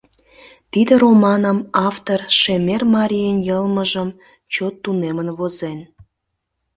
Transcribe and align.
Тиде 0.71 0.93
романым 1.03 1.57
автор 1.87 2.19
шемер 2.39 2.81
марийын 2.95 3.37
йылмыжым 3.47 4.09
чот 4.53 4.73
тунемын 4.83 5.27
возен. 5.37 5.79